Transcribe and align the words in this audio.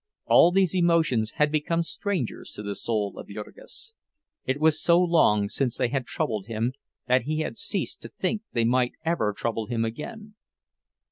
All 0.25 0.51
these 0.51 0.73
emotions 0.73 1.33
had 1.35 1.51
become 1.51 1.83
strangers 1.83 2.51
to 2.53 2.63
the 2.63 2.73
soul 2.73 3.19
of 3.19 3.27
Jurgis; 3.27 3.93
it 4.45 4.59
was 4.59 4.81
so 4.81 4.99
long 4.99 5.47
since 5.47 5.77
they 5.77 5.89
had 5.89 6.07
troubled 6.07 6.47
him 6.47 6.73
that 7.07 7.25
he 7.25 7.41
had 7.41 7.55
ceased 7.55 8.01
to 8.01 8.09
think 8.09 8.41
they 8.51 8.65
might 8.65 8.93
ever 9.05 9.31
trouble 9.31 9.67
him 9.67 9.85
again. 9.85 10.33